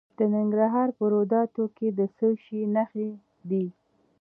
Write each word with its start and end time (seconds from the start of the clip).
د 0.17 0.19
ننګرهار 0.33 0.89
په 0.97 1.03
روداتو 1.13 1.63
کې 1.77 1.87
د 1.97 1.99
څه 2.17 2.27
شي 2.43 2.59
نښې 2.75 3.09
دي؟ 3.49 3.65